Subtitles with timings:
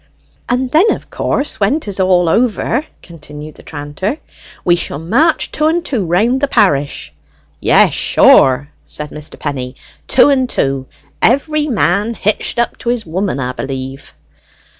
[0.49, 4.17] "And then, of course, when 'tis all over," continued the tranter,
[4.65, 7.13] "we shall march two and two round the parish."
[7.59, 9.37] "Yes, sure," said Mr.
[9.37, 9.75] Penny:
[10.07, 10.87] "two and two:
[11.21, 14.15] every man hitched up to his woman, 'a b'lieve."